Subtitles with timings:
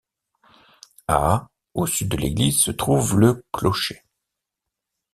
[1.07, 4.01] À au sud de l'église se trouve le clocher.